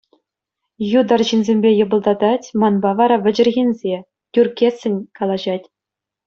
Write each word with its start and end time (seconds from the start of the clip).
Ют 1.01 1.07
арҫынсемпе 1.17 1.69
йӑпӑлтатать, 1.73 2.47
манпа 2.63 2.91
вара 3.03 3.17
вӗчӗрхенсе, 3.27 3.97
тӳрккессӗн 4.39 4.95
калаҫать. 5.21 5.67